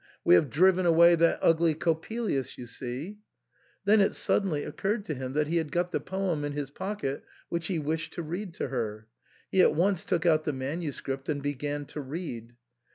We 0.23 0.33
have 0.33 0.49
driven 0.49 0.87
away 0.87 1.13
that 1.13 1.37
ugly 1.43 1.75
Coppelius, 1.75 2.57
you 2.57 2.65
see." 2.65 3.19
Then 3.85 4.01
it 4.01 4.15
suddenly 4.15 4.63
occurred 4.63 5.05
to 5.05 5.13
him 5.13 5.33
that 5.33 5.45
he 5.45 5.57
had 5.57 5.71
got 5.71 5.91
the 5.91 5.99
poem 5.99 6.43
in 6.43 6.53
his 6.53 6.71
pocket 6.71 7.23
which 7.49 7.67
he 7.67 7.77
wished 7.77 8.13
to 8.13 8.23
read 8.23 8.55
to 8.55 8.69
her. 8.69 9.05
He 9.51 9.61
at 9.61 9.75
once 9.75 10.03
took 10.03 10.25
out 10.25 10.43
the 10.43 10.53
manuscript 10.53 11.29
and 11.29 11.39
began 11.43 11.85
to 11.85 12.01
read. 12.01 12.55